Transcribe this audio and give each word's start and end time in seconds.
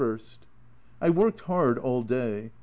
I 0.99 1.11
worked 1.11 1.41
hard 1.41 1.77
all 1.77 2.01
day. 2.01 2.49